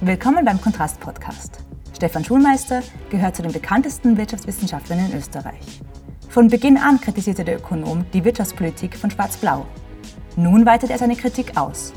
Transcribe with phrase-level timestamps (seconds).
[0.00, 1.58] Willkommen beim Kontrast Podcast.
[1.92, 5.80] Stefan Schulmeister gehört zu den bekanntesten Wirtschaftswissenschaftlern in Österreich.
[6.28, 9.66] Von Beginn an kritisierte der Ökonom die Wirtschaftspolitik von Schwarz-Blau.
[10.36, 11.92] Nun weitet er seine Kritik aus.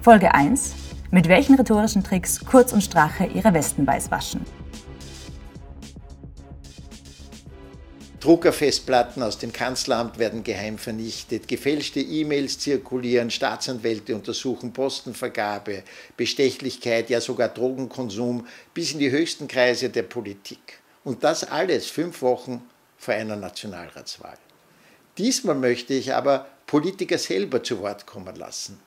[0.00, 0.74] Folge 1.
[1.10, 4.40] Mit welchen rhetorischen Tricks Kurz und Strache ihre Westenbeiß waschen.
[8.24, 15.82] Druckerfestplatten aus dem Kanzleramt werden geheim vernichtet, gefälschte E-Mails zirkulieren, Staatsanwälte untersuchen Postenvergabe,
[16.16, 20.78] Bestechlichkeit, ja sogar Drogenkonsum bis in die höchsten Kreise der Politik.
[21.04, 22.62] Und das alles fünf Wochen
[22.96, 24.38] vor einer Nationalratswahl.
[25.18, 28.80] Diesmal möchte ich aber Politiker selber zu Wort kommen lassen.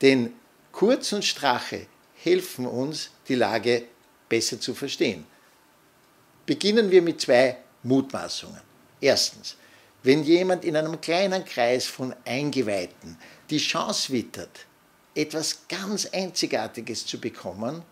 [0.00, 0.32] Denn
[0.70, 1.88] Kurz und Strache
[2.22, 3.82] helfen uns, die Lage
[4.28, 5.26] besser zu verstehen.
[6.46, 8.60] Beginnen wir mit zwei Mutmaßungen.
[9.00, 9.56] Erstens,
[10.02, 13.16] wenn jemand in einem kleinen Kreis von Eingeweihten
[13.50, 14.66] die Chance wittert,
[15.14, 17.82] etwas ganz Einzigartiges zu bekommen,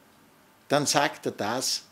[0.69, 1.83] dann sagt er das,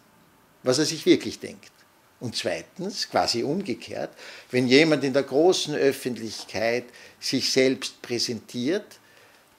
[0.62, 1.72] was er sich wirklich denkt.
[2.18, 4.10] Und zweitens, quasi umgekehrt,
[4.50, 6.84] wenn jemand in der großen Öffentlichkeit
[7.20, 8.98] sich selbst präsentiert,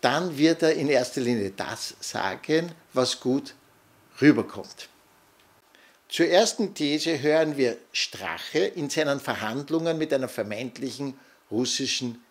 [0.01, 3.53] dann wird er in erster Linie das sagen, was gut
[4.21, 4.89] rüberkommt.
[6.09, 11.19] Zur ersten These hören wir Strache in seinen Verhandlungen mit einer vermeintlichen
[11.51, 12.23] russischen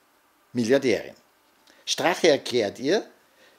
[0.55, 1.15] Milliardärin.
[1.85, 3.07] Strache erklärt ihr,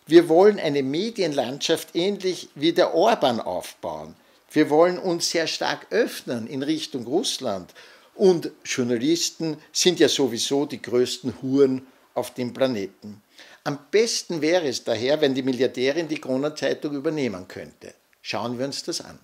[0.07, 4.15] wir wollen eine Medienlandschaft ähnlich wie der Orban aufbauen.
[4.49, 7.73] Wir wollen uns sehr stark öffnen in Richtung Russland.
[8.15, 13.21] Und Journalisten sind ja sowieso die größten Huren auf dem Planeten.
[13.63, 17.93] Am besten wäre es daher, wenn die Milliardärin die Kronenzeitung übernehmen könnte.
[18.21, 19.19] Schauen wir uns das an.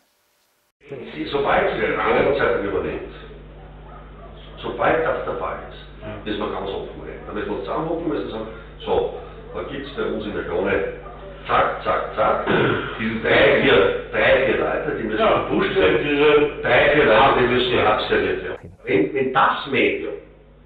[0.89, 3.15] Sobald sie die Kronenzeitung übernimmt,
[4.61, 7.23] sobald das der Fall ist, müssen wir ganz offen reden.
[7.25, 8.47] Da müssen wir uns zusammenrufen müssen sagen,
[8.85, 9.13] so,
[9.55, 10.83] da gibt es bei uns in der Krone,
[11.47, 12.47] zack, zack, zack,
[12.99, 17.39] diese drei, vier, drei, vier Leute, die müssen ja, gepusht werden, diese drei, vier Leute,
[17.39, 18.73] die müssen abserviert werden.
[18.83, 20.15] Wenn, wenn das Medium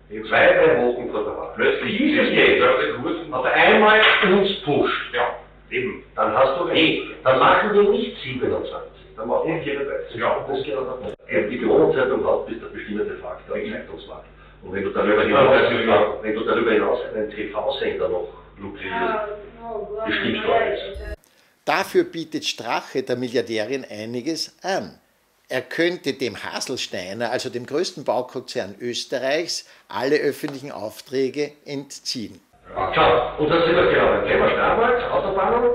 [0.10, 4.00] in zwei, drei Wochen vor der Wahl plötzlich dieses Medium auf einmal
[4.34, 5.36] uns pusht, ja,
[5.70, 7.04] eben, dann hast du recht.
[7.24, 10.16] Dann machen wir nicht 27 dann macht man 34.
[10.16, 11.18] Ja, das geht auch nicht.
[11.52, 14.28] Die Kronenzeitung hat bis der bestimmte Faktor im Zeitungsmarkt.
[14.64, 18.28] Und wenn du darüber hinaus, wenn du darüber hinaus einen TV-Sender noch
[18.60, 19.30] lukrierst,
[20.06, 20.80] bestimmst du alles.
[21.66, 25.00] Dafür bietet Strache der Milliardärin einiges an.
[25.50, 32.40] Er könnte dem Haselsteiner, also dem größten Baukonzern Österreichs, alle öffentlichen Aufträge entziehen.
[32.74, 35.70] schau, und das sind wir genau Thema Steiermark, Autobahnen.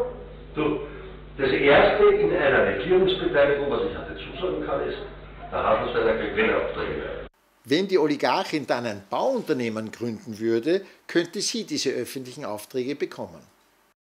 [0.55, 0.81] Du,
[1.43, 4.99] das erste in einer Regierungsbeteiligung, was ich dazu sagen kann, ist,
[5.51, 7.27] der Haselsteiner kriegt Gewinnaufträge mehr.
[7.65, 13.41] Wenn die Oligarchin dann ein Bauunternehmen gründen würde, könnte sie diese öffentlichen Aufträge bekommen.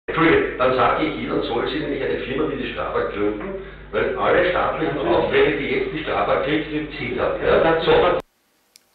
[0.07, 4.15] Entschuldigung, dann sage ich Ihnen, soll sie nämlich eine Firma wie die Strabag gründen, weil
[4.17, 7.39] alle staatlichen Aufträge, die jetzt die Strabag kriegt, im Ziel hat.
[7.41, 8.19] Ja,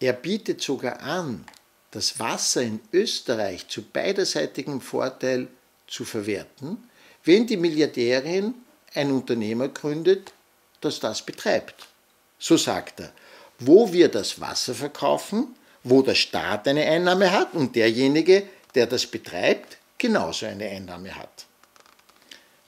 [0.00, 1.44] er bietet sogar an,
[1.90, 5.48] das Wasser in Österreich zu beiderseitigem Vorteil
[5.86, 6.85] zu verwerten,
[7.26, 8.54] wenn die Milliardärin
[8.94, 10.32] ein Unternehmer gründet,
[10.80, 11.74] das das betreibt.
[12.38, 13.12] So sagt er,
[13.58, 18.44] wo wir das Wasser verkaufen, wo der Staat eine Einnahme hat und derjenige,
[18.74, 21.46] der das betreibt, genauso eine Einnahme hat.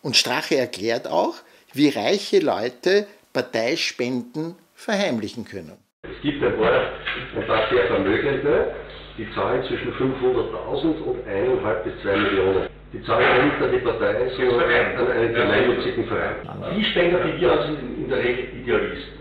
[0.03, 1.35] Und Strache erklärt auch,
[1.73, 5.77] wie reiche Leute Parteispenden verheimlichen können.
[6.03, 6.93] Es gibt ein paar,
[7.37, 8.75] ein paar sehr Vermögende,
[9.19, 14.31] die zahlen zwischen 500.000 und 1,5 bis 2 Millionen die zahlen nicht an die Partei,
[14.37, 16.37] sondern an einen gemeinnützigen Verein.
[16.77, 19.19] Die Spender, die wir sind in der Regel Idealisten.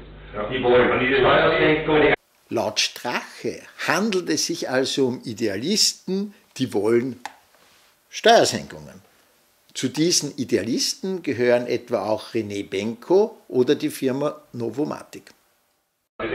[0.52, 2.14] Die wollen Steuersenkung.
[2.50, 7.20] Laut Strache handelt es sich also um Idealisten, die wollen
[8.10, 9.02] Steuersenkungen.
[9.74, 15.32] Zu diesen Idealisten gehören etwa auch René Benko oder die Firma Novomatic.
[16.20, 16.30] Der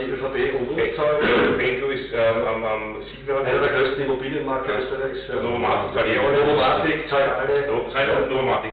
[0.00, 1.20] die ÖVP und bezahlt.
[1.58, 3.40] Benko ist ähm, am, am Sieger.
[3.40, 5.28] Einer der größten Immobilienmakler Österreichs.
[5.28, 8.70] Novomatic zahlt alle.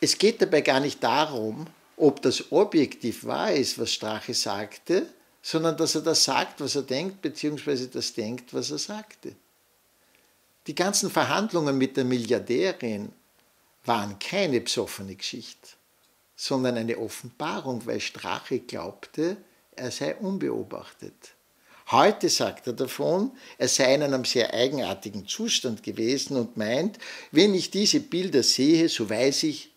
[0.00, 5.06] Es geht dabei gar nicht darum, ob das objektiv wahr ist, was Strache sagte,
[5.40, 9.34] sondern dass er das sagt, was er denkt, beziehungsweise das denkt, was er sagte.
[10.66, 13.12] Die ganzen Verhandlungen mit der Milliardärin
[13.84, 15.68] waren keine psoffene Geschichte
[16.42, 19.36] sondern eine Offenbarung, weil Strache glaubte,
[19.76, 21.34] er sei unbeobachtet.
[21.90, 26.98] Heute sagt er davon, er sei in einem sehr eigenartigen Zustand gewesen und meint,
[27.32, 29.72] wenn ich diese Bilder sehe, so weiß ich,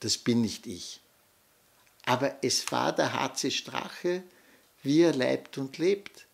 [0.00, 1.00] das bin nicht ich.
[2.04, 4.22] Aber es war der HC Strache,
[4.82, 6.26] wie er leibt und lebt.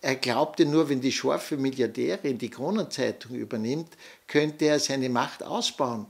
[0.00, 3.96] Er glaubte nur, wenn die scharfe Milliardärin die Kronenzeitung übernimmt,
[4.28, 6.06] könnte er seine Macht ausbauen.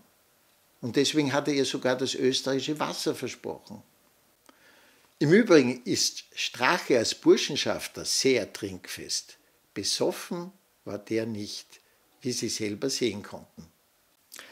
[0.82, 3.82] Und deswegen hat er ihr sogar das österreichische Wasser versprochen.
[5.18, 9.38] Im Übrigen ist Strache als Burschenschafter sehr trinkfest.
[9.72, 10.52] Besoffen
[10.84, 11.80] war der nicht,
[12.20, 13.66] wie Sie selber sehen konnten.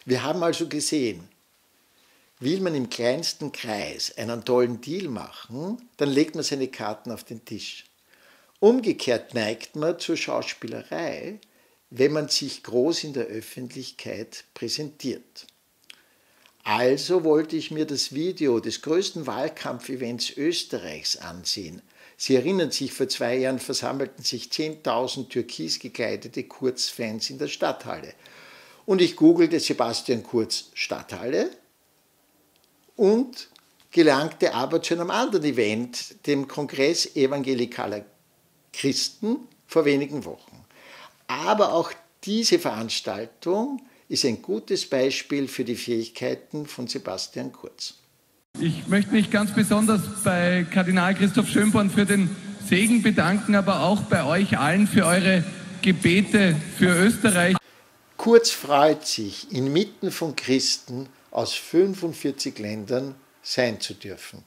[0.07, 1.29] Wir haben also gesehen,
[2.41, 7.25] will man im kleinsten Kreis einen tollen Deal machen, dann legt man seine Karten auf
[7.25, 7.85] den Tisch.
[8.59, 11.41] Umgekehrt neigt man zur Schauspielerei,
[11.91, 15.47] wenn man sich groß in der Öffentlichkeit präsentiert.
[16.65, 21.83] Also wollte ich mir das Video des größten Wahlkampfevents Österreichs ansehen.
[22.17, 28.15] Sie erinnern sich, vor zwei Jahren versammelten sich 10.000 türkis gekleidete Kurz-Fans in der Stadthalle.
[28.87, 31.51] Und ich googelte Sebastian Kurz Stadthalle
[32.97, 33.49] und
[33.91, 38.07] gelangte aber zu einem anderen Event, dem Kongress evangelikaler
[38.73, 40.65] Christen vor wenigen Wochen.
[41.27, 41.93] Aber auch
[42.25, 47.95] diese Veranstaltung ist ein gutes Beispiel für die Fähigkeiten von Sebastian Kurz.
[48.61, 52.31] Ich möchte mich ganz besonders bei Kardinal Christoph Schönborn für den
[52.69, 55.45] Segen bedanken, aber auch bei euch allen für eure
[55.83, 57.57] Gebete für Österreich.
[58.17, 64.45] Kurz freut sich, inmitten von Christen aus 45 Ländern sein zu dürfen.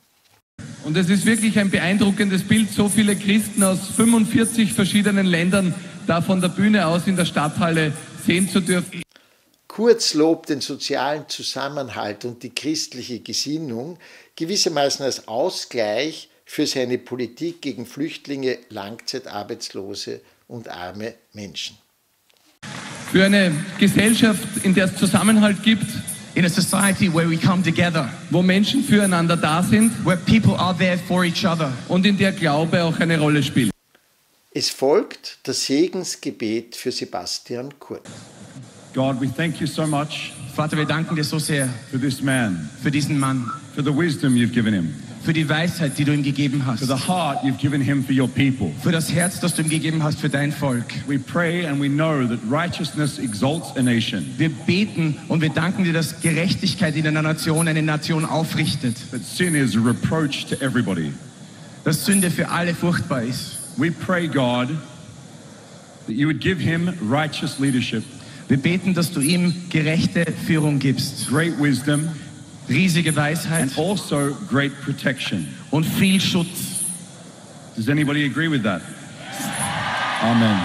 [0.83, 5.75] Und es ist wirklich ein beeindruckendes Bild, so viele Christen aus 45 verschiedenen Ländern
[6.07, 7.91] da von der Bühne aus in der Stadthalle
[8.25, 9.01] sehen zu dürfen.
[9.77, 13.99] Kurz lobt den sozialen Zusammenhalt und die christliche Gesinnung
[14.35, 21.77] gewissermaßen als Ausgleich für seine Politik gegen Flüchtlinge, Langzeitarbeitslose und arme Menschen.
[23.11, 25.85] Für eine Gesellschaft, in der es Zusammenhalt gibt,
[26.33, 30.75] in a society where we come together, wo Menschen füreinander da sind where people are
[30.75, 31.71] there for each other.
[31.87, 33.69] und in der Glaube auch eine Rolle spielt.
[34.49, 38.09] Es folgt das Segensgebet für Sebastian Kurz.
[38.97, 42.67] God, we thank you so much Vater, wir danken dir so sehr for this man,
[42.81, 43.45] für diesen Mann,
[43.75, 44.91] for the wisdom you've given him,
[45.23, 48.11] für die Weisheit, die du ihm gegeben hast, for the heart you've given him for
[48.11, 48.71] your people.
[48.81, 50.85] für das Herz, das du ihm gegeben hast für dein Volk.
[51.07, 55.83] We pray and we know that righteousness exalts a nation, Wir beten und wir danken
[55.83, 60.55] dir, dass Gerechtigkeit in einer Nation eine Nation aufrichtet, that sin is a reproach to
[60.59, 61.13] everybody.
[61.83, 63.59] dass Sünde für alle furchtbar ist.
[63.77, 64.69] We pray, God,
[66.07, 68.03] that you would give him righteous leadership,
[68.47, 72.07] Wir beten, dass du ihm gerechte Führung gibst, great wisdom,
[72.69, 75.47] riesige Weisheit and also great protection.
[75.71, 76.83] und viel Schutz.
[77.75, 78.81] Does anybody agree with that?
[80.21, 80.57] Amen.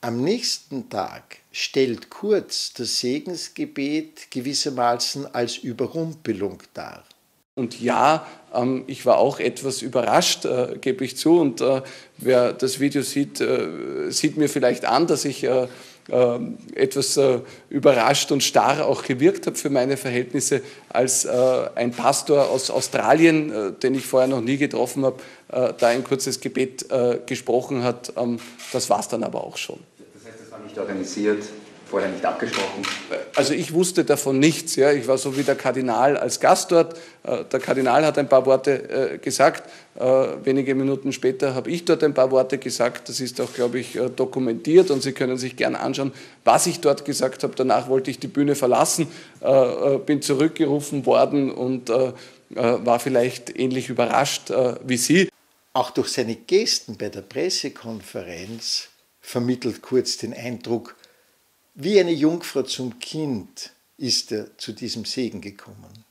[0.00, 7.04] Am nächsten Tag stellt Kurz das Segensgebet gewissermaßen als Überrumpelung dar.
[7.54, 8.26] Und ja,
[8.86, 11.38] ich war auch etwas überrascht, äh, gebe ich zu.
[11.38, 11.82] Und äh,
[12.18, 15.46] wer das Video sieht, äh, sieht mir vielleicht an, dass ich
[16.74, 17.20] etwas
[17.70, 23.94] überrascht und starr auch gewirkt habe für meine Verhältnisse, als ein Pastor aus Australien, den
[23.94, 26.86] ich vorher noch nie getroffen habe, da ein kurzes Gebet
[27.26, 28.12] gesprochen hat.
[28.16, 28.40] Ähm,
[28.72, 29.78] das war es dann aber auch schon.
[30.14, 31.44] Das heißt, das war nicht organisiert,
[31.92, 32.82] vorher nicht abgesprochen.
[33.36, 34.76] Also ich wusste davon nichts.
[34.76, 34.92] Ja.
[34.92, 36.98] Ich war so wie der Kardinal als Gast dort.
[37.22, 39.68] Äh, Der Kardinal hat ein paar Worte äh, gesagt.
[39.96, 40.02] Äh,
[40.42, 43.10] Wenige Minuten später habe ich dort ein paar Worte gesagt.
[43.10, 46.12] Das ist auch, glaube ich, dokumentiert und Sie können sich gerne anschauen,
[46.44, 47.54] was ich dort gesagt habe.
[47.54, 49.06] Danach wollte ich die Bühne verlassen,
[50.06, 54.50] bin zurückgerufen worden und war vielleicht ähnlich überrascht
[54.86, 55.28] wie Sie.
[55.74, 58.88] Auch durch seine Gesten bei der Pressekonferenz
[59.20, 60.96] vermittelt Kurz den Eindruck,
[61.74, 66.04] wie eine Jungfrau zum Kind ist er zu diesem Segen gekommen.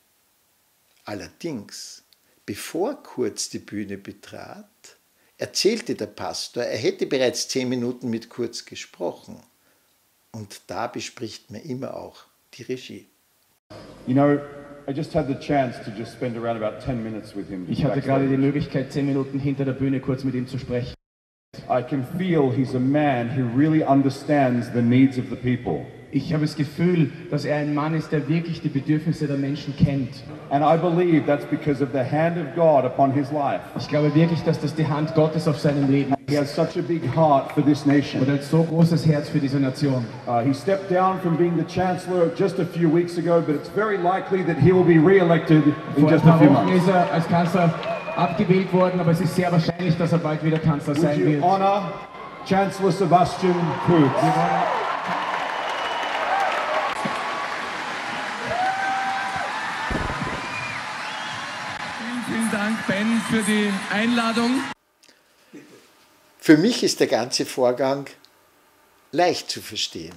[1.06, 2.04] Allerdings,
[2.46, 4.98] bevor Kurz die Bühne betrat,
[5.38, 9.42] erzählte der Pastor, er hätte bereits zehn Minuten mit Kurz gesprochen.
[10.32, 13.08] Und da bespricht man immer auch die Regie.
[14.08, 14.40] You know,
[14.88, 17.68] I just had the chance to just spend around about 10 minutes with him.
[17.70, 20.94] Ich hatte gerade die Möglichkeit, zehn Minuten hinter der Bühne kurz mit ihm zu sprechen.
[21.70, 25.86] I can feel he's a man who really understands the needs of the people.
[26.14, 29.76] Ich habe das Gefühl, dass er ein Mann ist, der wirklich die Bedürfnisse der Menschen
[29.76, 30.24] kennt.
[30.50, 33.60] And I believe that's because of the hand of God upon his life.
[33.78, 36.82] Ich glaube wirklich, dass das die Hand Gottes auf seinem Leben He has such a
[36.82, 38.26] big heart for this und nation.
[38.26, 40.06] er hat so großes Herz für diese Nation.
[40.28, 43.70] Uh, he stepped down from being the chancellor just a few weeks ago, but it's
[43.76, 45.64] very likely that he will be re-elected
[45.98, 46.76] in Vor just a few months.
[46.78, 47.74] ist er als Kanzler
[48.18, 51.26] abgewählt worden, aber es ist sehr wahrscheinlich, dass er bald wieder Kanzler Would sein you
[51.26, 51.44] wird.
[51.44, 51.92] honor
[52.48, 54.12] Chancellor Sebastian Kurz?
[61.98, 64.62] Vielen, vielen Dank, Ben, für die Einladung.
[66.40, 68.08] Für mich ist der ganze Vorgang
[69.12, 70.16] leicht zu verstehen.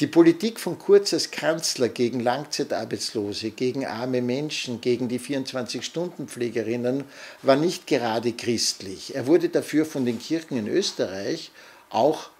[0.00, 7.02] Die Politik von Kurz als Kanzler gegen Langzeitarbeitslose, gegen arme Menschen, gegen die 24-Stunden-Pflegerinnen
[7.42, 9.16] war nicht gerade christlich.
[9.16, 11.50] Er wurde dafür von den Kirchen in Österreich
[11.90, 12.30] auch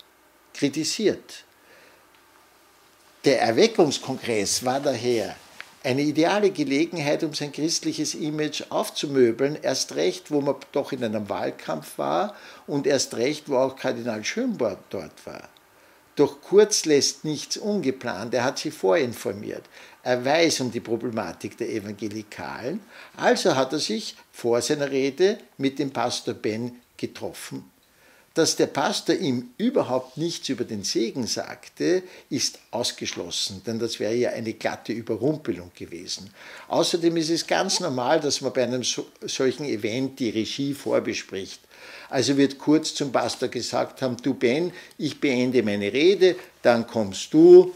[0.55, 1.43] kritisiert.
[3.25, 5.35] Der Erweckungskongress war daher
[5.83, 11.29] eine ideale Gelegenheit, um sein christliches Image aufzumöbeln, erst recht, wo man doch in einem
[11.29, 12.37] Wahlkampf war
[12.69, 15.49] und erst recht, wo auch Kardinal Schönborn dort war.
[16.19, 19.63] Doch Kurz lässt nichts ungeplant, er hat sie vorinformiert.
[20.03, 22.81] Er weiß um die Problematik der Evangelikalen,
[23.17, 27.71] also hat er sich vor seiner Rede mit dem Pastor Ben getroffen.
[28.39, 34.15] Dass der Pastor ihm überhaupt nichts über den Segen sagte, ist ausgeschlossen, denn das wäre
[34.15, 36.31] ja eine glatte Überrumpelung gewesen.
[36.69, 41.61] Außerdem ist es ganz normal, dass man bei einem solchen Event die Regie vorbespricht.
[42.11, 47.35] Also wird kurz zum Pastor gesagt haben, du Ben, ich beende meine Rede, dann kommst
[47.35, 47.75] du,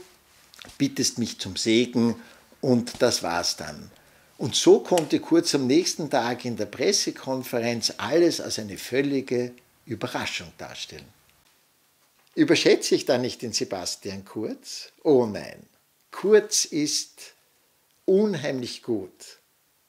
[0.79, 2.15] bittest mich zum Segen
[2.61, 3.91] und das war's dann.
[4.39, 9.55] Und so konnte Kurz am nächsten Tag in der Pressekonferenz alles als eine völlige
[9.85, 11.09] Überraschung darstellen.
[12.35, 14.93] Überschätze ich da nicht den Sebastian Kurz?
[15.03, 15.67] Oh nein.
[16.11, 17.35] Kurz ist
[18.05, 19.39] unheimlich gut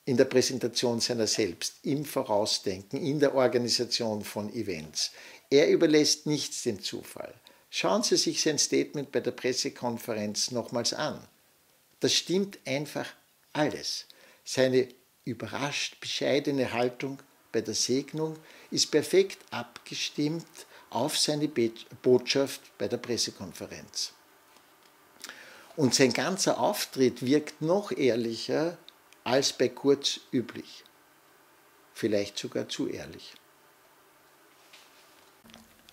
[0.06, 5.12] in der Präsentation seiner selbst, im Vorausdenken, in der Organisation von Events.
[5.50, 7.34] Er überlässt nichts dem Zufall.
[7.70, 11.26] Schauen Sie sich sein Statement bei der Pressekonferenz nochmals an.
[12.02, 13.08] Das stimmt einfach
[13.54, 14.06] alles.
[14.44, 14.90] Seine
[15.26, 17.20] überrascht bescheidene Haltung
[17.53, 18.36] bei der Segnung
[18.72, 20.45] ist perfekt abgestimmt
[20.89, 24.12] auf seine Botschaft bei der Pressekonferenz.
[25.77, 28.77] Und sein ganzer Auftritt wirkt noch ehrlicher
[29.24, 30.83] als bei Kurz üblich.
[31.93, 33.33] Vielleicht sogar zu ehrlich.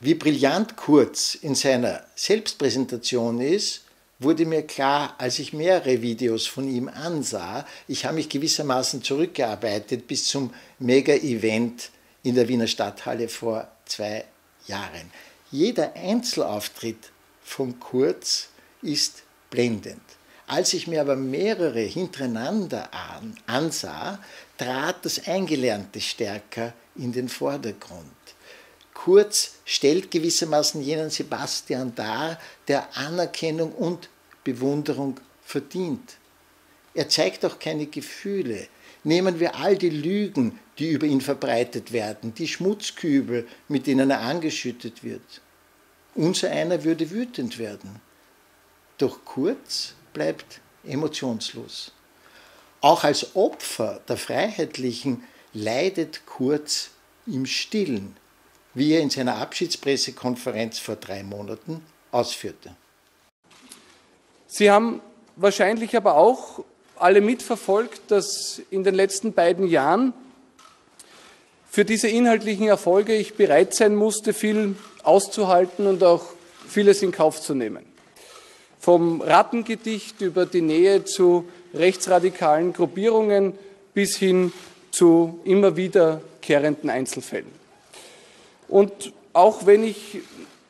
[0.01, 3.83] Wie brillant Kurz in seiner Selbstpräsentation ist,
[4.21, 7.67] wurde mir klar, als ich mehrere Videos von ihm ansah.
[7.89, 11.91] Ich habe mich gewissermaßen zurückgearbeitet bis zum Mega-Event
[12.23, 14.25] in der Wiener Stadthalle vor zwei
[14.67, 15.11] Jahren.
[15.51, 17.11] Jeder Einzelauftritt
[17.43, 18.49] von Kurz
[18.83, 20.03] ist blendend.
[20.47, 24.19] Als ich mir aber mehrere hintereinander an, ansah,
[24.59, 28.05] trat das Eingelernte stärker in den Vordergrund.
[28.95, 34.09] Kurz stellt gewissermaßen jenen Sebastian dar, der Anerkennung und
[34.45, 36.17] Bewunderung verdient.
[36.95, 38.69] Er zeigt auch keine Gefühle.
[39.05, 44.21] Nehmen wir all die Lügen, die über ihn verbreitet werden, die Schmutzkübel, mit denen er
[44.21, 45.41] angeschüttet wird.
[46.15, 48.01] Unser einer würde wütend werden.
[48.99, 51.93] Doch Kurz bleibt emotionslos.
[52.81, 56.91] Auch als Opfer der Freiheitlichen leidet Kurz
[57.27, 58.17] im Stillen,
[58.75, 62.75] wie er in seiner Abschiedspressekonferenz vor drei Monaten ausführte.
[64.47, 65.01] Sie haben
[65.37, 66.65] wahrscheinlich aber auch
[66.97, 70.13] alle mitverfolgt, dass in den letzten beiden Jahren
[71.71, 76.25] für diese inhaltlichen Erfolge ich bereit sein musste, viel auszuhalten und auch
[76.69, 77.91] vieles in Kauf zu nehmen
[78.81, 83.53] vom Rattengedicht über die Nähe zu rechtsradikalen Gruppierungen
[83.93, 84.53] bis hin
[84.91, 87.61] zu immer wiederkehrenden Einzelfällen.
[88.71, 90.21] Und auch wenn ich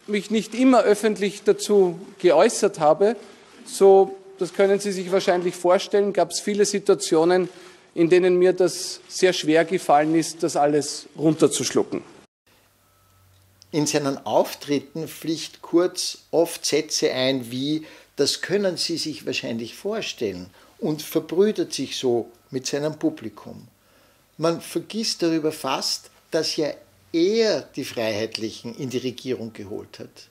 [0.06, 3.14] mich nicht immer öffentlich dazu geäußert habe,
[3.64, 7.48] so, das können Sie sich wahrscheinlich vorstellen, gab es viele Situationen,
[7.94, 12.02] in denen mir das sehr schwer gefallen ist, das alles runterzuschlucken.
[13.70, 20.50] In seinen Auftritten pflicht Kurz oft Sätze ein wie das können Sie sich wahrscheinlich vorstellen
[20.78, 23.68] und verbrüdert sich so mit seinem Publikum.
[24.38, 26.70] Man vergisst darüber fast, dass ja
[27.12, 30.28] er die Freiheitlichen in die Regierung geholt hat.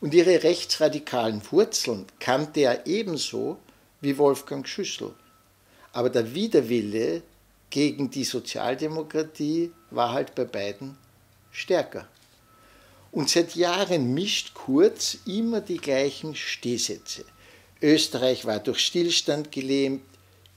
[0.00, 3.58] Und ihre rechtsradikalen Wurzeln kannte er ebenso
[4.00, 5.14] wie Wolfgang Schüssel.
[5.92, 7.22] Aber der Widerwille
[7.68, 10.96] gegen die Sozialdemokratie war halt bei beiden
[11.50, 12.08] stärker.
[13.12, 17.24] Und seit Jahren mischt Kurz immer die gleichen Stehsätze.
[17.82, 20.02] Österreich war durch Stillstand gelähmt,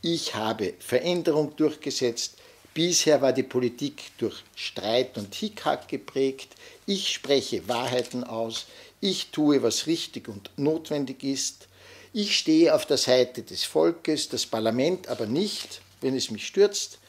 [0.02, 2.36] ich habe Veränderung durchgesetzt,
[2.74, 8.66] bisher war die Politik durch Streit und Hickhack geprägt, ich spreche Wahrheiten aus,
[9.02, 11.68] ich tue, was richtig und notwendig ist,
[12.14, 17.00] ich stehe auf der Seite des Volkes, das Parlament aber nicht, wenn es mich stürzt,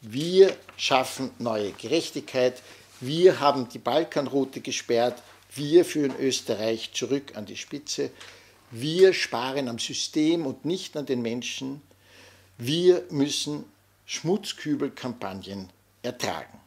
[0.00, 2.60] wir schaffen neue Gerechtigkeit,
[3.06, 5.22] wir haben die Balkanroute gesperrt.
[5.54, 8.10] Wir führen Österreich zurück an die Spitze.
[8.70, 11.82] Wir sparen am System und nicht an den Menschen.
[12.56, 13.64] Wir müssen
[14.06, 15.70] Schmutzkübelkampagnen
[16.02, 16.60] ertragen.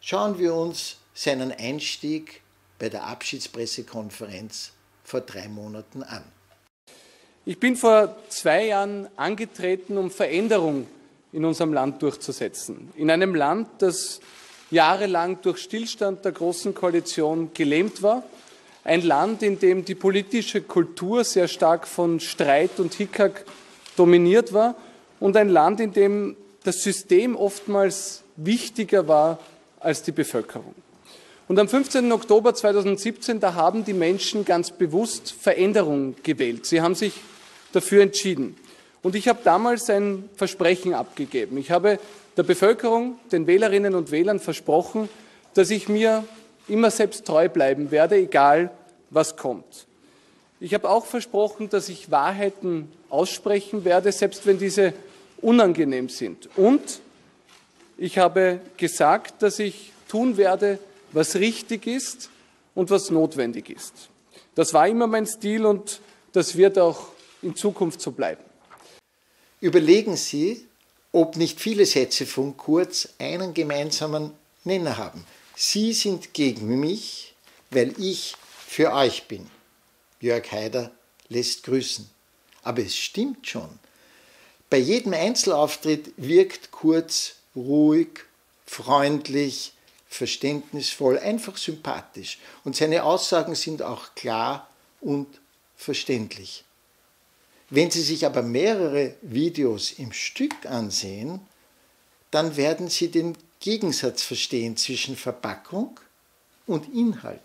[0.00, 2.40] Schauen wir uns seinen Einstieg
[2.78, 4.72] bei der Abschiedspressekonferenz
[5.04, 6.24] vor drei Monaten an.
[7.44, 10.86] Ich bin vor zwei Jahren angetreten, um Veränderung
[11.32, 12.90] in unserem Land durchzusetzen.
[12.96, 14.20] In einem Land, das
[14.70, 18.22] jahrelang durch Stillstand der Großen Koalition gelähmt war.
[18.84, 23.44] Ein Land, in dem die politische Kultur sehr stark von Streit und Hickhack
[23.96, 24.74] dominiert war.
[25.20, 29.38] Und ein Land, in dem das System oftmals wichtiger war
[29.78, 30.74] als die Bevölkerung.
[31.48, 32.10] Und am 15.
[32.12, 36.64] Oktober 2017, da haben die Menschen ganz bewusst Veränderung gewählt.
[36.64, 37.14] Sie haben sich
[37.72, 38.56] dafür entschieden.
[39.02, 41.56] Und ich habe damals ein Versprechen abgegeben.
[41.58, 41.98] Ich habe
[42.36, 45.08] der Bevölkerung, den Wählerinnen und Wählern versprochen,
[45.54, 46.24] dass ich mir
[46.68, 48.70] immer selbst treu bleiben werde, egal
[49.10, 49.86] was kommt.
[50.60, 54.92] Ich habe auch versprochen, dass ich Wahrheiten aussprechen werde, selbst wenn diese
[55.42, 56.48] unangenehm sind.
[56.56, 57.00] Und
[57.98, 60.78] ich habe gesagt, dass ich tun werde,
[61.12, 62.30] was richtig ist
[62.74, 64.08] und was notwendig ist.
[64.54, 66.00] Das war immer mein Stil und
[66.32, 67.08] das wird auch
[67.42, 68.42] in Zukunft so bleiben.
[69.60, 70.66] Überlegen Sie,
[71.12, 74.32] ob nicht viele Sätze von Kurz einen gemeinsamen
[74.64, 75.24] Nenner haben.
[75.56, 77.34] Sie sind gegen mich,
[77.70, 79.46] weil ich für euch bin.
[80.20, 80.90] Jörg Haider
[81.28, 82.08] lässt grüßen.
[82.62, 83.68] Aber es stimmt schon.
[84.70, 88.20] Bei jedem Einzelauftritt wirkt Kurz ruhig,
[88.66, 89.72] freundlich,
[90.08, 92.38] verständnisvoll, einfach sympathisch.
[92.64, 95.26] Und seine Aussagen sind auch klar und
[95.76, 96.64] verständlich.
[97.68, 101.40] Wenn Sie sich aber mehrere Videos im Stück ansehen,
[102.30, 105.98] dann werden Sie den Gegensatz verstehen zwischen Verpackung
[106.66, 107.40] und Inhalt.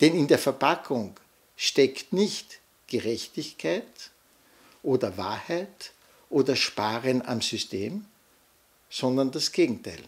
[0.00, 1.14] Denn in der Verpackung
[1.56, 4.10] steckt nicht Gerechtigkeit
[4.82, 5.92] oder Wahrheit
[6.30, 8.04] oder Sparen am System,
[8.90, 10.00] sondern das Gegenteil.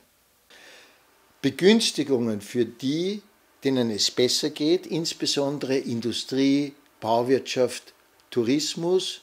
[1.43, 3.23] Begünstigungen für die,
[3.65, 7.95] denen es besser geht, insbesondere Industrie, Bauwirtschaft,
[8.31, 9.23] Tourismus,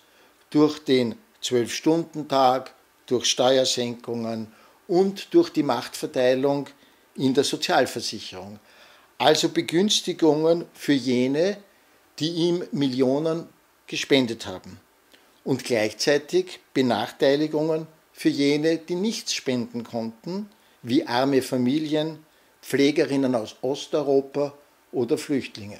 [0.50, 2.74] durch den Zwölf-Stunden-Tag,
[3.06, 4.52] durch Steuersenkungen
[4.88, 6.67] und durch die Machtverteilung
[7.15, 8.60] in der Sozialversicherung.
[9.17, 11.58] Also Begünstigungen für jene,
[12.19, 13.48] die ihm Millionen
[13.86, 14.80] gespendet haben.
[15.47, 20.49] Und gleichzeitig Benachteiligungen für jene, die nichts spenden konnten,
[20.81, 22.19] wie arme Familien,
[22.62, 24.53] Pflegerinnen aus Osteuropa
[24.91, 25.79] oder Flüchtlinge.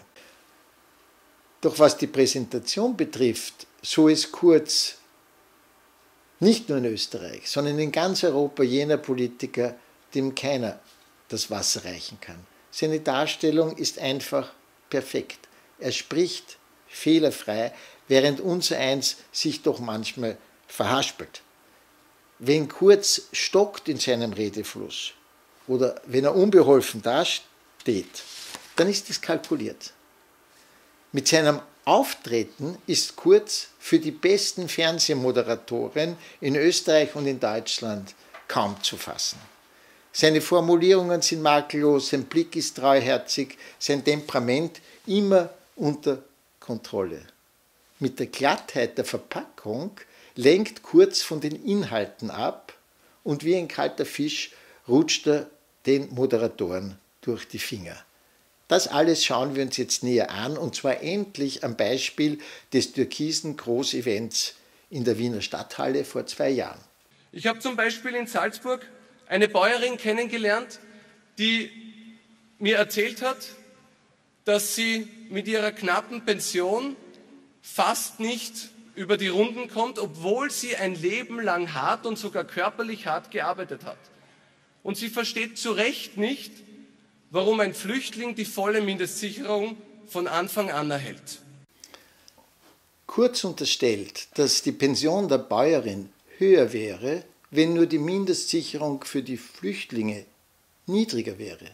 [1.60, 5.00] Doch was die Präsentation betrifft, so ist Kurz
[6.40, 9.76] nicht nur in Österreich, sondern in ganz Europa jener Politiker,
[10.16, 10.80] dem keiner
[11.28, 12.40] das Wasser reichen kann.
[12.72, 14.54] Seine Darstellung ist einfach
[14.90, 15.40] perfekt.
[15.78, 17.74] Er spricht fehlerfrei,
[18.08, 21.42] während unser eins sich doch manchmal verhaspelt.
[22.40, 25.14] Wenn Kurz stockt in seinem Redefluss
[25.68, 28.24] oder wenn er unbeholfen dasteht,
[28.76, 29.94] dann ist es kalkuliert.
[31.12, 38.14] Mit seinem Auftreten ist Kurz für die besten Fernsehmoderatoren in Österreich und in Deutschland
[38.48, 39.40] kaum zu fassen.
[40.12, 46.24] Seine Formulierungen sind makellos, sein Blick ist treuherzig, sein Temperament immer unter
[46.60, 47.22] Kontrolle.
[48.00, 49.92] Mit der Glattheit der Verpackung
[50.36, 52.74] lenkt Kurz von den Inhalten ab
[53.24, 54.52] und wie ein kalter Fisch
[54.88, 55.50] rutscht er
[55.86, 57.98] den Moderatoren durch die Finger.
[58.68, 62.40] Das alles schauen wir uns jetzt näher an und zwar endlich am Beispiel
[62.74, 64.56] des türkisen Großevents
[64.90, 66.80] in der Wiener Stadthalle vor zwei Jahren.
[67.32, 68.86] Ich habe zum Beispiel in Salzburg
[69.28, 70.80] eine Bäuerin kennengelernt,
[71.38, 71.72] die
[72.60, 73.38] mir erzählt hat,
[74.46, 76.96] dass sie mit ihrer knappen Pension
[77.74, 83.06] fast nicht über die Runden kommt, obwohl sie ein Leben lang hart und sogar körperlich
[83.06, 83.98] hart gearbeitet hat.
[84.84, 86.52] Und sie versteht zu Recht nicht,
[87.30, 89.78] warum ein Flüchtling die volle Mindestsicherung
[90.08, 91.40] von Anfang an erhält.
[93.06, 99.38] Kurz unterstellt, dass die Pension der Bäuerin höher wäre, wenn nur die Mindestsicherung für die
[99.38, 100.26] Flüchtlinge
[100.86, 101.72] niedriger wäre.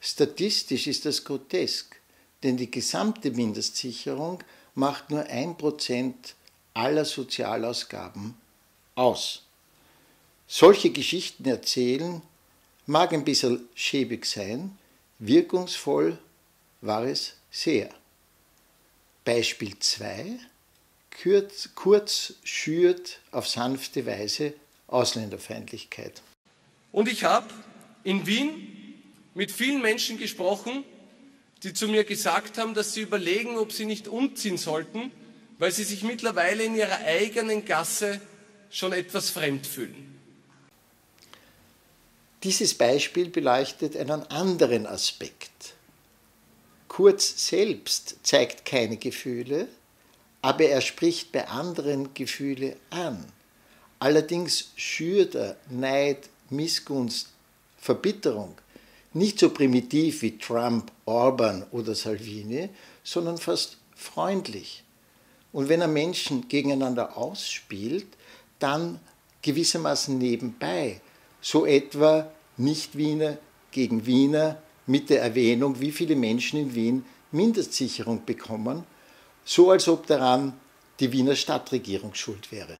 [0.00, 1.96] Statistisch ist das grotesk,
[2.42, 4.42] denn die gesamte Mindestsicherung
[4.74, 6.34] macht nur ein Prozent
[6.74, 8.34] aller Sozialausgaben
[8.94, 9.42] aus.
[10.46, 12.22] Solche Geschichten erzählen
[12.86, 14.76] mag ein bisschen schäbig sein,
[15.18, 16.18] wirkungsvoll
[16.80, 17.90] war es sehr.
[19.24, 20.38] Beispiel 2.
[21.22, 24.54] Kurz, Kurz schürt auf sanfte Weise
[24.88, 26.22] Ausländerfeindlichkeit.
[26.90, 27.48] Und ich habe
[28.04, 29.00] in Wien
[29.34, 30.84] mit vielen Menschen gesprochen,
[31.62, 35.12] die zu mir gesagt haben, dass sie überlegen, ob sie nicht umziehen sollten,
[35.58, 38.20] weil sie sich mittlerweile in ihrer eigenen Gasse
[38.70, 40.18] schon etwas fremd fühlen.
[42.42, 45.74] Dieses Beispiel beleuchtet einen anderen Aspekt.
[46.88, 49.68] Kurz selbst zeigt keine Gefühle,
[50.40, 53.24] aber er spricht bei anderen Gefühle an.
[54.00, 57.28] Allerdings schürt er Neid, Missgunst,
[57.78, 58.56] Verbitterung
[59.14, 62.70] nicht so primitiv wie Trump, Orban oder Salvini,
[63.02, 64.84] sondern fast freundlich.
[65.52, 68.06] Und wenn er Menschen gegeneinander ausspielt,
[68.58, 69.00] dann
[69.42, 71.00] gewissermaßen nebenbei,
[71.40, 73.38] so etwa Nicht-Wiener
[73.70, 78.84] gegen Wiener mit der Erwähnung, wie viele Menschen in Wien Mindestsicherung bekommen,
[79.44, 80.58] so als ob daran
[81.00, 82.76] die Wiener Stadtregierung schuld wäre.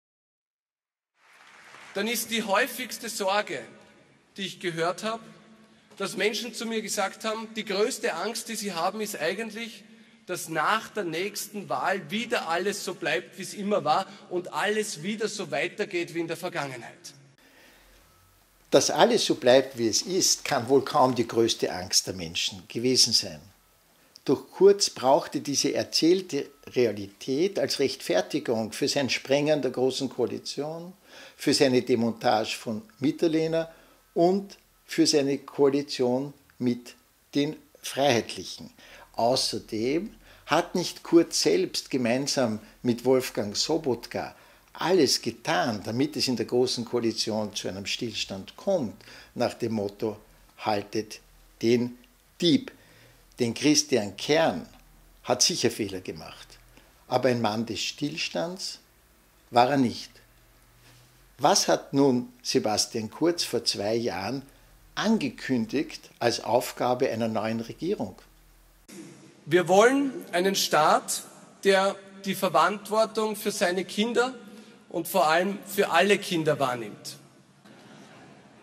[1.95, 3.63] Dann ist die häufigste Sorge,
[4.37, 5.23] die ich gehört habe,
[5.99, 9.85] dass Menschen zu mir gesagt haben, die größte Angst, die sie haben, ist eigentlich,
[10.27, 15.03] dass nach der nächsten Wahl wieder alles so bleibt, wie es immer war und alles
[15.03, 17.15] wieder so weitergeht wie in der Vergangenheit.
[18.71, 22.63] Dass alles so bleibt, wie es ist, kann wohl kaum die größte Angst der Menschen
[22.69, 23.41] gewesen sein.
[24.25, 30.93] Doch Kurz brauchte diese erzählte Realität als Rechtfertigung für sein Sprengen der Großen Koalition,
[31.37, 33.71] für seine Demontage von Mitterlehner
[34.15, 34.57] und
[34.93, 36.97] für seine Koalition mit
[37.35, 38.69] den Freiheitlichen.
[39.15, 44.37] Außerdem hat nicht Kurz selbst gemeinsam mit Wolfgang Sobotka
[44.75, 49.03] alles getan, damit es in der Großen Koalition zu einem Stillstand kommt,
[49.35, 50.19] nach dem Motto,
[50.59, 51.21] haltet
[51.63, 51.97] den
[52.39, 52.71] Dieb.
[53.39, 54.69] Denn Christian Kern
[55.25, 56.59] hat sicher Fehler gemacht,
[57.09, 58.79] aber ein Mann des Stillstands
[59.51, 60.11] war er nicht.
[61.39, 64.43] Was hat nun Sebastian Kurz vor zwei Jahren
[65.03, 68.15] angekündigt als Aufgabe einer neuen Regierung?
[69.47, 71.25] Wir wollen einen Staat,
[71.65, 74.33] der die Verantwortung für seine Kinder
[74.89, 77.17] und vor allem für alle Kinder wahrnimmt.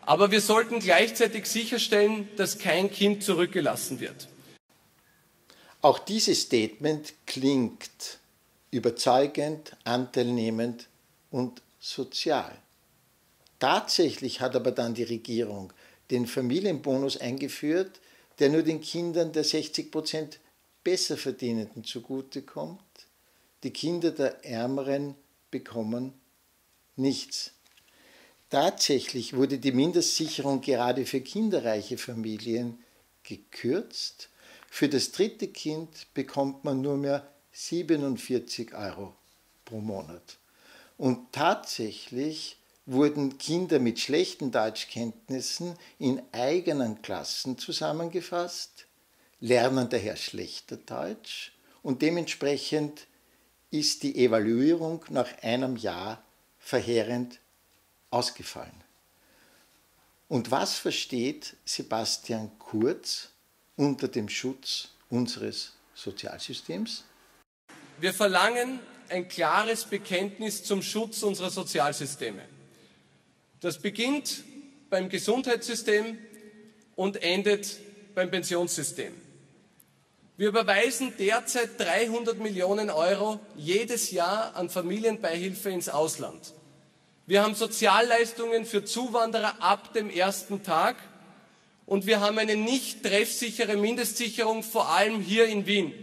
[0.06, 4.30] Aber wir sollten gleichzeitig sicherstellen, dass kein Kind zurückgelassen wird.
[5.82, 8.20] Auch dieses Statement klingt
[8.72, 10.88] überzeugend, anteilnehmend
[11.32, 12.52] und sozial.
[13.60, 15.74] Tatsächlich hat aber dann die Regierung
[16.12, 18.00] den Familienbonus eingeführt,
[18.40, 20.40] der nur den Kindern der 60 Prozent
[20.84, 22.82] besser verdienenden zugutekommt.
[23.64, 25.16] Die Kinder der Ärmeren
[25.52, 26.14] bekommen
[26.96, 27.52] nichts.
[28.50, 32.80] Tatsächlich wurde die Mindestsicherung gerade für kinderreiche Familien
[33.24, 34.30] gekürzt.
[34.70, 39.14] Für das dritte Kind bekommt man nur mehr 47 Euro
[39.66, 40.38] pro Monat.
[40.98, 42.58] Und tatsächlich
[42.92, 48.88] wurden Kinder mit schlechten Deutschkenntnissen in eigenen Klassen zusammengefasst,
[49.40, 53.06] lernen daher schlechter Deutsch und dementsprechend
[53.70, 56.24] ist die Evaluierung nach einem Jahr
[56.58, 57.40] verheerend
[58.10, 58.84] ausgefallen.
[60.28, 63.30] Und was versteht Sebastian Kurz
[63.76, 67.04] unter dem Schutz unseres Sozialsystems?
[68.00, 72.59] Wir verlangen ein klares Bekenntnis zum Schutz unserer Sozialsysteme.
[73.62, 74.44] Das beginnt
[74.90, 76.18] beim Gesundheitssystem
[76.96, 77.78] und endet
[78.16, 79.14] beim Pensionssystem.
[80.38, 86.54] Wir überweisen derzeit 300 Millionen Euro jedes Jahr an Familienbeihilfe ins Ausland.
[87.26, 90.96] Wir haben Sozialleistungen für Zuwanderer ab dem ersten Tag
[91.86, 95.94] und wir haben eine nicht treffsichere Mindestsicherung, vor allem hier in Wien.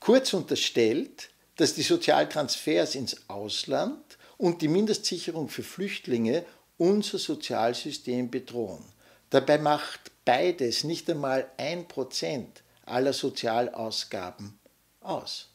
[0.00, 4.03] Kurz unterstellt, dass die Sozialtransfers ins Ausland
[4.36, 6.44] und die Mindestsicherung für Flüchtlinge
[6.76, 8.84] unser Sozialsystem bedrohen.
[9.30, 14.58] Dabei macht beides nicht einmal ein Prozent aller Sozialausgaben
[15.00, 15.48] aus.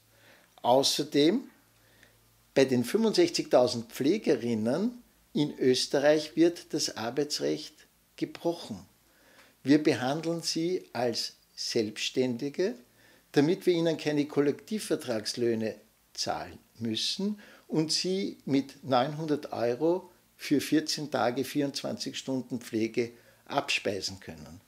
[0.62, 1.50] Außerdem
[2.54, 5.02] bei den 65.000 Pflegerinnen
[5.34, 7.74] in Österreich wird das Arbeitsrecht
[8.15, 8.86] gebrochen.
[9.63, 12.76] Wir behandeln sie als Selbstständige,
[13.32, 15.76] damit wir ihnen keine Kollektivvertragslöhne
[16.13, 23.12] zahlen müssen und sie mit 900 Euro für 14 Tage 24 Stunden Pflege
[23.45, 24.60] abspeisen können.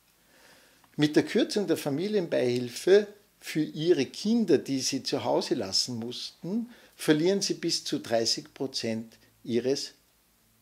[0.96, 3.08] Mit der Kürzung der Familienbeihilfe
[3.40, 9.18] für ihre Kinder, die sie zu Hause lassen mussten, verlieren sie bis zu 30 Prozent
[9.44, 9.94] ihres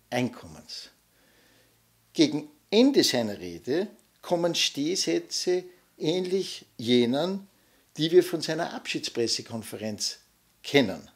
[0.09, 0.89] Einkommens.
[2.13, 3.87] Gegen Ende seiner Rede
[4.21, 5.65] kommen Stehsätze
[5.97, 7.47] ähnlich jenen,
[7.97, 10.19] die wir von seiner Abschiedspressekonferenz
[10.63, 11.09] kennen.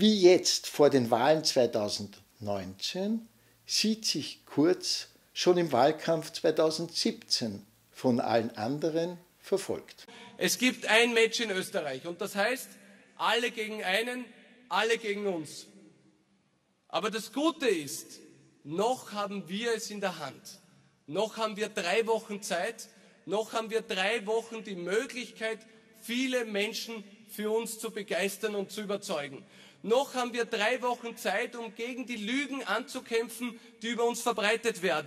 [0.00, 3.28] Wie jetzt vor den Wahlen 2019
[3.66, 10.06] sieht sich Kurz schon im Wahlkampf 2017 von allen anderen verfolgt.
[10.36, 12.68] Es gibt ein Match in Österreich und das heißt,
[13.16, 14.24] alle gegen einen,
[14.68, 15.66] alle gegen uns.
[16.86, 18.20] Aber das Gute ist,
[18.62, 20.60] noch haben wir es in der Hand.
[21.08, 22.88] Noch haben wir drei Wochen Zeit,
[23.26, 25.58] Noch haben wir drei Wochen die Möglichkeit,
[26.00, 29.44] viele Menschen für uns zu begeistern und zu überzeugen.
[29.82, 34.82] Noch haben wir drei Wochen Zeit, um gegen die Lügen anzukämpfen, die über uns verbreitet
[34.82, 35.06] werden.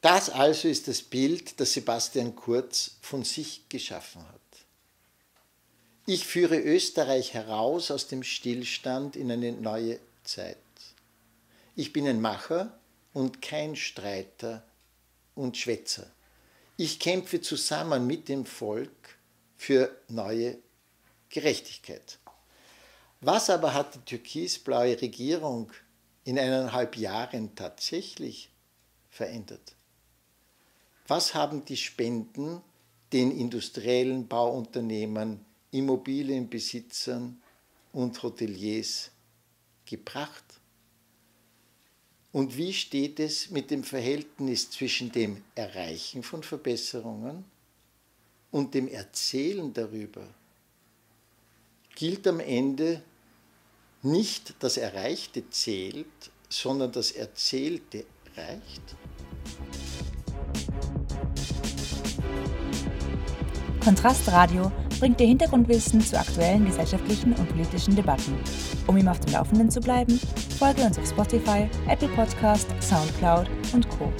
[0.00, 4.40] Das also ist das Bild, das Sebastian Kurz von sich geschaffen hat.
[6.06, 10.56] Ich führe Österreich heraus aus dem Stillstand in eine neue Zeit.
[11.74, 12.78] Ich bin ein Macher
[13.12, 14.62] und kein Streiter
[15.34, 16.06] und Schwätzer.
[16.76, 19.16] Ich kämpfe zusammen mit dem Volk
[19.56, 20.58] für neue
[21.30, 22.18] Gerechtigkeit.
[23.20, 25.72] Was aber hat die türkisblaue Regierung
[26.24, 28.50] in eineinhalb Jahren tatsächlich
[29.08, 29.74] verändert?
[31.08, 32.60] Was haben die Spenden
[33.12, 37.40] den industriellen Bauunternehmen, Immobilienbesitzern
[37.92, 39.10] und Hoteliers
[39.86, 40.44] gebracht?
[42.32, 47.44] Und wie steht es mit dem Verhältnis zwischen dem Erreichen von Verbesserungen
[48.50, 50.26] und dem Erzählen darüber?
[51.96, 53.00] Gilt am Ende
[54.02, 56.06] nicht das Erreichte zählt,
[56.50, 58.04] sondern das Erzählte
[58.36, 58.82] reicht?
[63.82, 68.38] Kontrast Radio bringt dir Hintergrundwissen zu aktuellen gesellschaftlichen und politischen Debatten.
[68.86, 70.20] Um ihm auf dem Laufenden zu bleiben,
[70.58, 74.12] folge uns auf Spotify, Apple Podcast, Soundcloud und Co.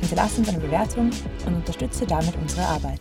[0.00, 1.10] Hinterlasse uns eine Bewertung
[1.44, 3.00] und unterstütze damit unsere Arbeit.